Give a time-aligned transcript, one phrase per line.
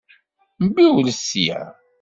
[0.65, 1.59] Mbiwlet sya!